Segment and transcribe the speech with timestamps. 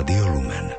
[0.00, 0.69] Rádio Lumen.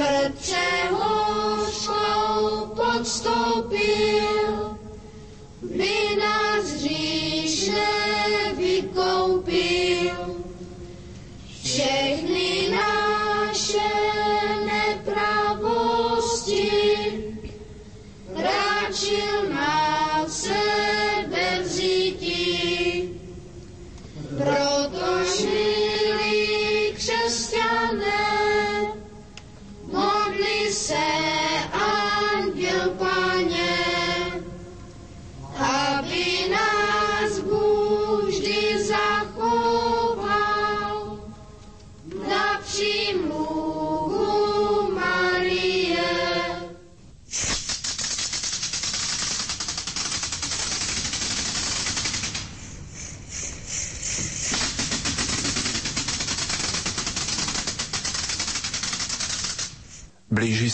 [0.00, 0.70] Blíži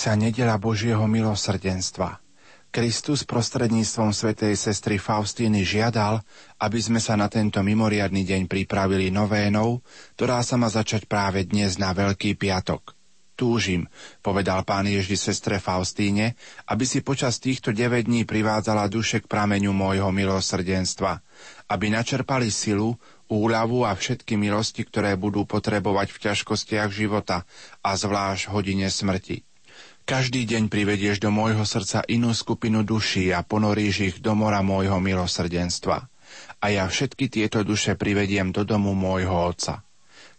[0.07, 2.23] sa nedela Božieho milosrdenstva.
[2.71, 6.23] Kristus prostredníctvom svätej sestry Faustíny žiadal,
[6.63, 9.83] aby sme sa na tento mimoriadný deň pripravili novénou,
[10.15, 12.95] ktorá sa má začať práve dnes na Veľký piatok.
[13.35, 13.91] Túžim,
[14.23, 16.39] povedal pán Ježdi sestre Faustíne,
[16.71, 21.19] aby si počas týchto 9 dní privádzala duše k prameňu môjho milosrdenstva,
[21.67, 22.95] aby načerpali silu,
[23.27, 27.43] úľavu a všetky milosti, ktoré budú potrebovať v ťažkostiach života
[27.83, 29.43] a zvlášť hodine smrti.
[30.07, 35.03] Každý deň privedieš do môjho srdca inú skupinu duší a ponoríš ich do mora môjho
[35.03, 36.07] milosrdenstva.
[36.63, 39.83] A ja všetky tieto duše privediem do domu môjho Otca.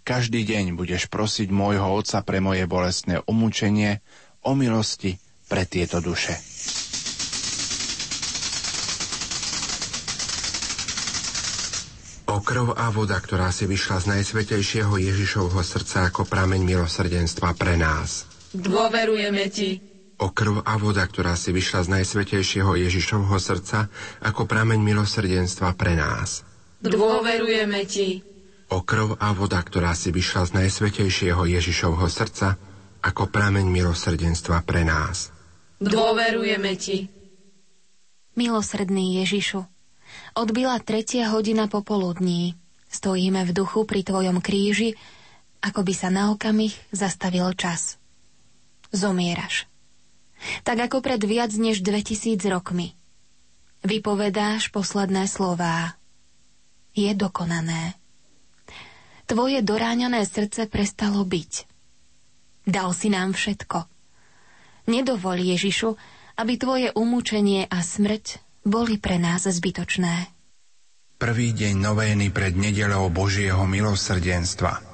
[0.08, 4.00] Každý deň budeš prosiť môjho Otca pre moje bolestné umúčenie
[4.47, 5.19] o milosti
[5.52, 6.40] pre tieto duše.
[12.31, 12.40] O
[12.72, 18.24] a voda, ktorá si vyšla z najsvetejšieho Ježišovho srdca ako prameň milosrdenstva pre nás–
[18.56, 19.69] Dôverujeme Ti.
[20.24, 23.91] O krv a voda, ktorá si vyšla z najsvetejšieho Ježišovho srdca
[24.24, 26.47] ako prameň milosrdenstva pre nás.
[26.80, 28.24] Dôverujeme Ti.
[28.72, 32.56] O krv a voda, ktorá si vyšla z najsvetejšieho Ježišovho srdca
[33.03, 35.29] ako prameň milosrdenstva pre nás.
[35.84, 37.12] Dôverujeme Ti.
[38.40, 39.59] Milosrdný Ježišu,
[40.40, 42.56] odbila tretia hodina popoludní.
[42.88, 44.96] Stojíme v duchu pri Tvojom kríži,
[45.59, 48.00] ako by sa na okamih zastavil čas
[48.92, 49.68] zomieraš.
[50.64, 52.94] Tak ako pred viac než 2000 rokmi.
[53.81, 55.98] Vypovedáš posledné slová.
[56.94, 57.97] Je dokonané.
[59.28, 61.52] Tvoje doráňané srdce prestalo byť.
[62.68, 63.86] Dal si nám všetko.
[64.88, 66.00] Nedovol Ježišu,
[66.40, 70.31] aby tvoje umúčenie a smrť boli pre nás zbytočné.
[71.18, 74.80] Prvý deň novény pred nedelou Božieho milosrdenstva–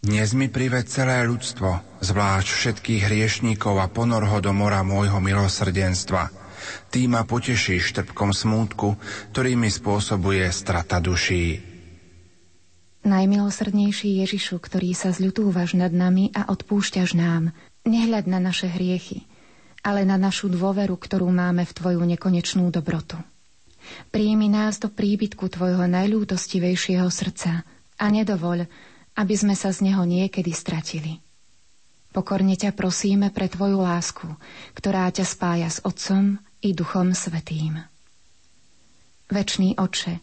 [0.00, 6.32] dnes mi prived celé ľudstvo, zvlášť všetkých hriešníkov a ponor ho do mora môjho milosrdenstva.
[6.88, 8.96] Ty ma potešíš trpkom smútku,
[9.36, 11.60] ktorý mi spôsobuje strata duší.
[13.04, 17.52] Najmilosrdnejší Ježišu, ktorý sa zľutúvaš nad nami a odpúšťaš nám,
[17.84, 19.28] nehľad na naše hriechy,
[19.84, 23.20] ale na našu dôveru, ktorú máme v Tvoju nekonečnú dobrotu.
[24.12, 27.68] Príjmi nás do príbytku Tvojho najľútostivejšieho srdca
[28.00, 28.64] a nedovoľ,
[29.18, 31.18] aby sme sa z neho niekedy stratili.
[32.10, 34.26] Pokorne ťa prosíme pre Tvoju lásku,
[34.74, 37.86] ktorá ťa spája s Otcom i Duchom Svetým.
[39.30, 40.18] Večný Oče,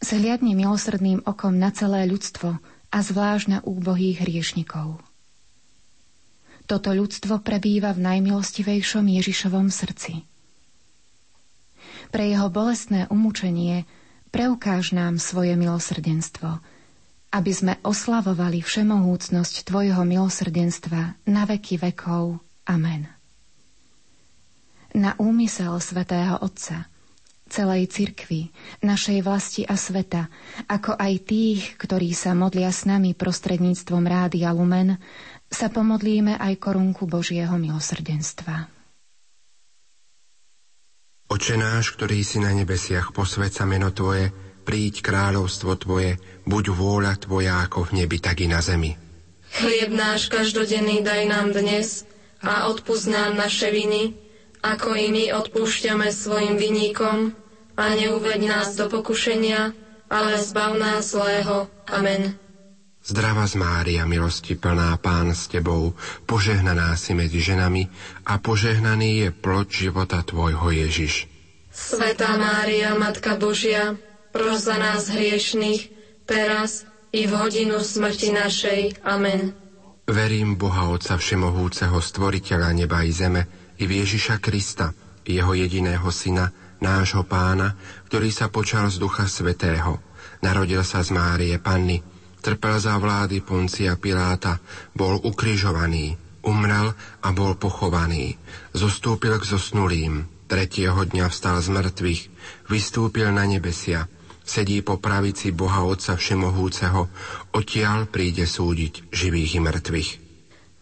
[0.00, 2.56] zhliadni milosrdným okom na celé ľudstvo
[2.88, 4.96] a zvlášť na úbohých hriešnikov.
[6.64, 10.24] Toto ľudstvo prebýva v najmilostivejšom Ježišovom srdci.
[12.08, 13.84] Pre jeho bolestné umúčenie
[14.32, 16.60] preukáž nám svoje milosrdenstvo–
[17.34, 22.38] aby sme oslavovali všemohúcnosť Tvojho milosrdenstva na veky vekov.
[22.70, 23.10] Amen.
[24.94, 26.86] Na úmysel svätého Otca,
[27.50, 28.54] celej cirkvi,
[28.86, 30.30] našej vlasti a sveta,
[30.70, 35.02] ako aj tých, ktorí sa modlia s nami prostredníctvom Rádia Lumen,
[35.50, 38.70] sa pomodlíme aj korunku Božieho milosrdenstva.
[41.26, 44.30] Oče náš, ktorý si na nebesiach, posvedca meno Tvoje,
[44.64, 46.16] príď kráľovstvo Tvoje,
[46.48, 48.96] buď vôľa Tvoja ako v nebi, tak i na zemi.
[49.54, 52.02] Chlieb náš každodenný daj nám dnes
[52.42, 54.18] a odpúsť nám naše viny,
[54.64, 57.36] ako i my odpúšťame svojim viníkom
[57.76, 59.76] a neuveď nás do pokušenia,
[60.08, 61.70] ale zbav nás zlého.
[61.86, 62.34] Amen.
[63.04, 65.92] Zdravá z Mária, milosti plná Pán s Tebou,
[66.24, 67.92] požehnaná si medzi ženami
[68.24, 71.28] a požehnaný je plod života Tvojho Ježiš.
[71.68, 74.00] Svetá Mária, Matka Božia,
[74.34, 75.94] pros za nás hriešných,
[76.26, 76.82] teraz
[77.14, 79.06] i v hodinu smrti našej.
[79.06, 79.54] Amen.
[80.10, 83.46] Verím Boha Otca Všemohúceho, Stvoriteľa neba i zeme,
[83.78, 84.90] i Ježiša Krista,
[85.22, 86.50] Jeho jediného Syna,
[86.82, 87.78] nášho Pána,
[88.10, 90.02] ktorý sa počal z Ducha Svetého.
[90.42, 92.02] Narodil sa z Márie Panny,
[92.42, 94.58] trpel za vlády Poncia Piláta,
[94.92, 96.90] bol ukrižovaný, umrel
[97.22, 98.34] a bol pochovaný.
[98.74, 102.22] Zostúpil k zosnulým, tretieho dňa vstal z mŕtvych,
[102.68, 104.04] vystúpil na nebesia,
[104.44, 107.08] sedí po pravici Boha Otca Všemohúceho,
[107.56, 110.10] odtiaľ príde súdiť živých i mŕtvych.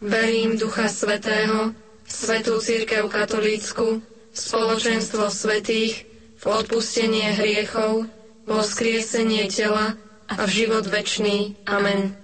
[0.03, 1.71] Verím Ducha Svetého,
[2.03, 4.03] Svetú Církev Katolícku,
[4.35, 6.05] spoločenstvo svetých,
[6.43, 8.11] v odpustenie hriechov,
[8.43, 9.95] vo skriesenie tela
[10.27, 11.55] a v život večný.
[11.71, 12.19] Amen.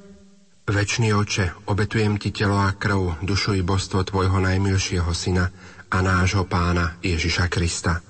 [0.67, 5.55] Večný oče, obetujem ti telo a krv, dušu i božstvo tvojho najmilšieho syna
[5.89, 8.03] a nášho pána Ježiša Krista.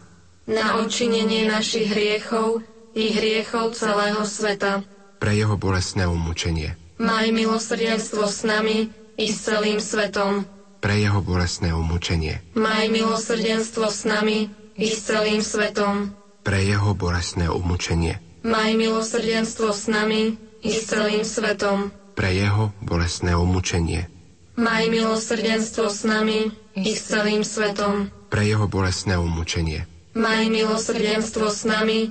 [0.48, 2.64] Na odčinenie našich hriechov
[2.98, 4.82] i hriechov celého sveta.
[5.22, 6.74] Pre jeho bolesné umúčenie.
[6.98, 10.42] Maj milosrdenstvo s nami i s celým svetom.
[10.82, 12.42] Pre jeho bolesné umúčenie.
[12.58, 16.10] Maj milosrdenstvo s nami i s celým svetom.
[16.42, 18.18] Pre jeho bolesné umúčenie.
[18.42, 20.34] Maj milosrdenstvo s nami
[20.66, 21.94] i s celým svetom.
[22.18, 24.10] Pre jeho bolesné umúčenie.
[24.58, 28.10] Maj milosrdenstvo s nami i s celým svetom.
[28.26, 29.86] Pre jeho bolesné umúčenie.
[30.18, 32.10] Maj milosrdenstvo s nami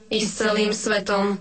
[0.11, 1.39] i s celým svetom.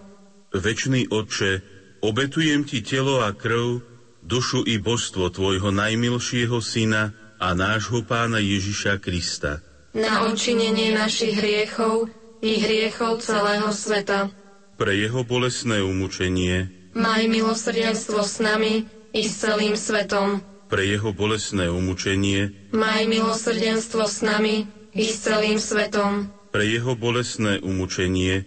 [0.54, 1.60] Večný Otče,
[2.00, 3.82] obetujem Ti telo a krv,
[4.22, 7.12] dušu i božstvo Tvojho najmilšieho Syna
[7.42, 9.58] a nášho Pána Ježiša Krista.
[9.90, 12.06] Na odčinenie našich hriechov
[12.40, 14.30] i hriechov celého sveta.
[14.78, 20.42] Pre jeho bolesné umúčenie, Maj milosrdenstvo s nami i s celým svetom.
[20.70, 26.30] pre jeho bolesné umúčenie, Maj milosrdenstvo s nami i s celým svetom.
[26.50, 28.46] pre jeho bolesné umúčenie,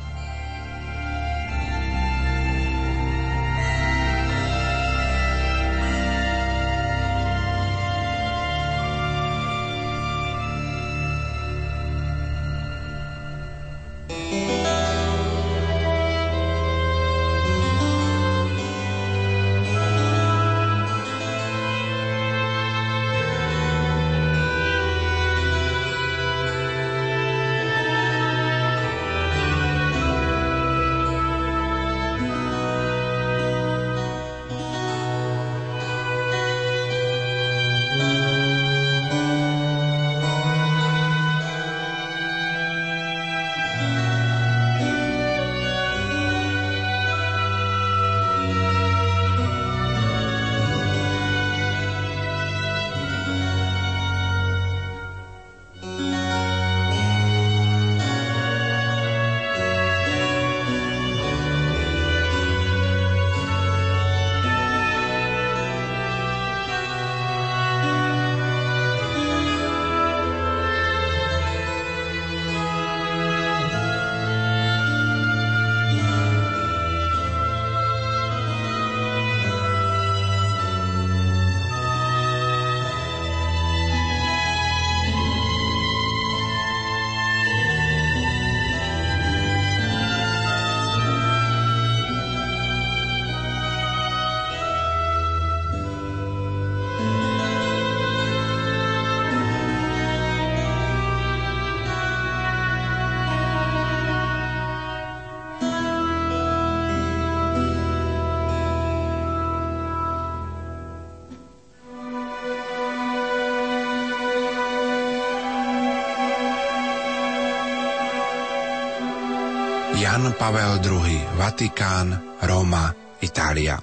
[119.99, 123.75] Jan Pavel II, Vatikán, Róma, Itália.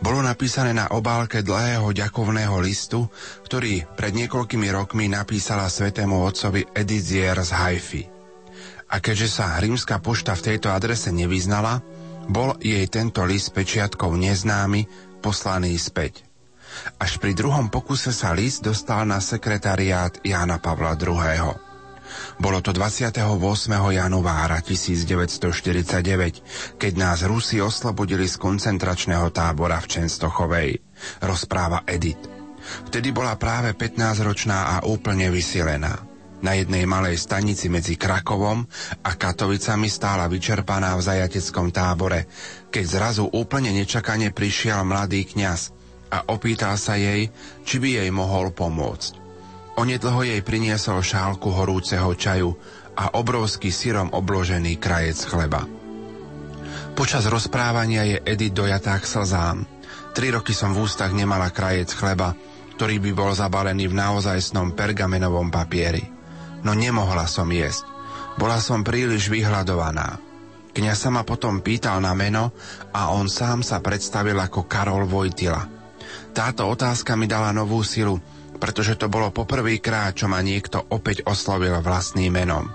[0.00, 3.10] Bolo napísané na obálke dlhého ďakovného listu,
[3.44, 8.02] ktorý pred niekoľkými rokmi napísala svetému otcovi Edizier z Haifi.
[8.88, 11.82] A keďže sa rímska pošta v tejto adrese nevyznala,
[12.30, 14.86] bol jej tento list pečiatkou neznámy
[15.20, 16.22] poslaný späť.
[17.02, 21.65] Až pri druhom pokuse sa list dostal na sekretariát Jána Pavla II.
[22.36, 23.16] Bolo to 28.
[23.92, 30.78] januára 1949, keď nás Rusi oslobodili z koncentračného tábora v Čenstochovej,
[31.24, 32.20] rozpráva Edit.
[32.90, 36.02] Vtedy bola práve 15-ročná a úplne vysilená.
[36.44, 38.68] Na jednej malej stanici medzi Krakovom
[39.02, 42.28] a Katovicami stála vyčerpaná v zajateckom tábore,
[42.68, 45.72] keď zrazu úplne nečakane prišiel mladý kňaz
[46.12, 47.32] a opýtal sa jej,
[47.64, 49.25] či by jej mohol pomôcť.
[49.76, 52.56] Onedlho jej priniesol šálku horúceho čaju
[52.96, 55.68] a obrovský syrom obložený krajec chleba.
[56.96, 59.68] Počas rozprávania je Edith dojatá k slzám.
[60.16, 62.32] Tri roky som v ústach nemala krajec chleba,
[62.80, 66.08] ktorý by bol zabalený v naozajstnom pergamenovom papieri.
[66.64, 67.84] No nemohla som jesť.
[68.40, 70.16] Bola som príliš vyhľadovaná.
[70.72, 72.48] Kňaz sa ma potom pýtal na meno
[72.96, 75.68] a on sám sa predstavil ako Karol Vojtila.
[76.32, 78.16] Táto otázka mi dala novú silu–
[78.56, 82.66] pretože to bolo poprvýkrát, čo ma niekto opäť oslovil vlastným menom.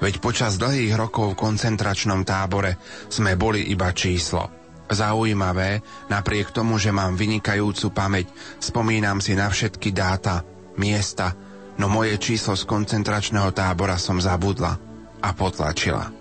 [0.00, 2.80] Veď počas dlhých rokov v koncentračnom tábore
[3.12, 4.48] sme boli iba číslo.
[4.90, 8.26] Zaujímavé, napriek tomu, že mám vynikajúcu pamäť,
[8.58, 10.42] spomínam si na všetky dáta,
[10.80, 11.36] miesta,
[11.78, 14.72] no moje číslo z koncentračného tábora som zabudla
[15.20, 16.19] a potlačila.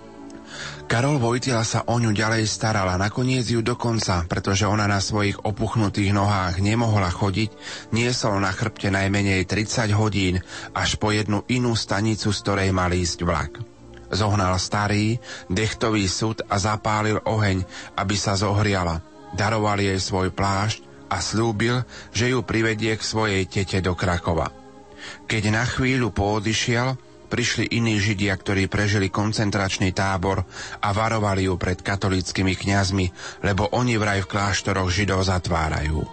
[0.90, 6.10] Karol Vojtila sa o ňu ďalej starala, nakoniec ju dokonca, pretože ona na svojich opuchnutých
[6.18, 7.54] nohách nemohla chodiť,
[7.94, 10.42] niesol na chrbte najmenej 30 hodín
[10.74, 13.62] až po jednu inú stanicu, z ktorej mal ísť vlak.
[14.10, 17.62] Zohnal starý, dechtový súd a zapálil oheň,
[17.94, 19.06] aby sa zohriala.
[19.38, 24.50] Daroval jej svoj plášť a slúbil, že ju privedie k svojej tete do Krakova.
[25.30, 30.42] Keď na chvíľu poodišiel, prišli iní Židia, ktorí prežili koncentračný tábor
[30.82, 33.06] a varovali ju pred katolickými kňazmi,
[33.46, 36.04] lebo oni vraj v kláštoroch Židov zatvárajú.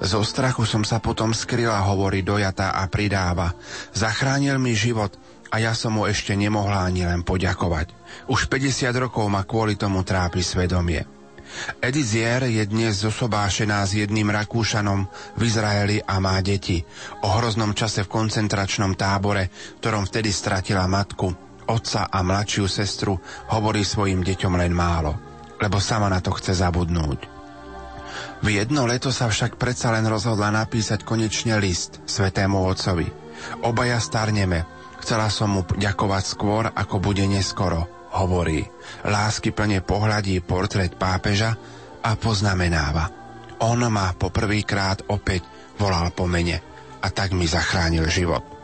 [0.00, 3.52] Zo strachu som sa potom skryla, hovorí dojatá a pridáva.
[3.92, 5.12] Zachránil mi život
[5.50, 7.92] a ja som mu ešte nemohla ani len poďakovať.
[8.30, 11.15] Už 50 rokov ma kvôli tomu trápi svedomie.
[11.80, 15.06] Edizier je dnes zosobášená s jedným Rakúšanom
[15.38, 16.82] v Izraeli a má deti.
[17.22, 19.48] O hroznom čase v koncentračnom tábore,
[19.80, 21.30] ktorom vtedy stratila matku,
[21.70, 23.18] otca a mladšiu sestru,
[23.54, 25.14] hovorí svojim deťom len málo,
[25.58, 27.20] lebo sama na to chce zabudnúť.
[28.44, 33.08] V jedno leto sa však predsa len rozhodla napísať konečne list svetému otcovi.
[33.64, 34.64] Obaja starneme,
[35.00, 37.88] chcela som mu ďakovať skôr, ako bude neskoro–
[38.24, 38.64] hovorí.
[39.04, 41.52] Lásky plne pohľadí portrét pápeža
[42.00, 43.04] a poznamenáva.
[43.64, 45.44] On ma poprvýkrát opäť
[45.80, 46.60] volal po mene
[47.00, 48.56] a tak mi zachránil život.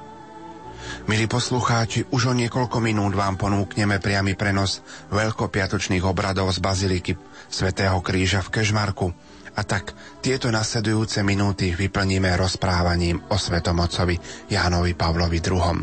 [1.07, 7.13] Milí poslucháči, už o niekoľko minút vám ponúkneme priamy prenos veľkopiatočných obradov z Baziliky
[7.51, 9.11] svätého Kríža v Kežmarku,
[9.53, 9.93] a tak
[10.25, 14.17] tieto nasledujúce minúty vyplníme rozprávaním o Svetom Otcovi
[14.49, 15.77] Jánovi Pavlovi II.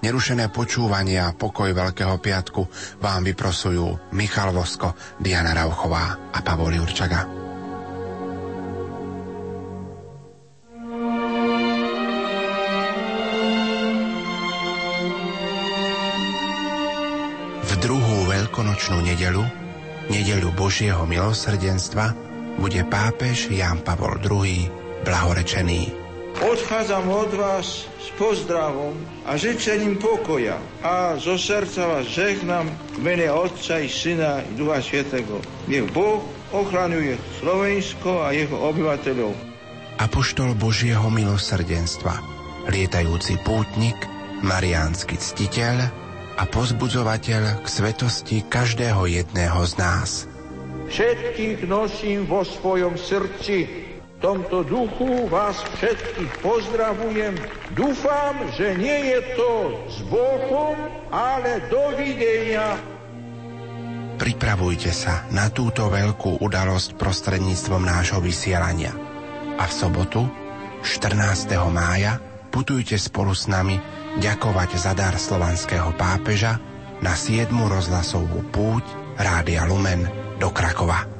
[0.00, 2.64] Nerušené počúvanie a pokoj Veľkého piatku
[3.00, 7.28] vám vyprosujú Michal Vosko, Diana Rauchová a Pavol Jurčaga.
[17.60, 19.44] V druhú veľkonočnú nedelu,
[20.08, 26.00] nedelu Božieho milosrdenstva, bude pápež Jan Pavol II blahorečený.
[26.40, 28.96] Odchádzam od vás s pozdravom
[29.28, 34.80] a žečením pokoja a zo srdca vás žehnám v mene Otca i Syna i Ducha
[34.80, 35.42] Svetého.
[35.68, 39.36] Nech Boh ochraňuje Slovensko a jeho obyvateľov.
[40.00, 42.24] Apoštol Božieho milosrdenstva,
[42.72, 43.98] lietajúci pútnik,
[44.40, 45.92] mariánsky ctiteľ
[46.40, 50.10] a pozbudzovateľ k svetosti každého jedného z nás–
[51.00, 53.64] Všetkých nosím vo svojom srdci.
[53.96, 57.40] V tomto duchu vás všetkých pozdravujem.
[57.72, 60.76] Dúfam, že nie je to s Bohom,
[61.08, 62.76] ale dovidenia.
[64.20, 68.92] Pripravujte sa na túto veľkú udalosť prostredníctvom nášho vysielania.
[69.56, 70.28] A v sobotu,
[70.84, 71.16] 14.
[71.72, 72.20] mája,
[72.52, 73.80] putujte spolu s nami
[74.20, 76.60] ďakovať za dar slovanského pápeža
[77.00, 77.48] na 7.
[77.56, 78.84] rozhlasovú púť
[79.16, 81.19] Rádia Lumen do Krakova.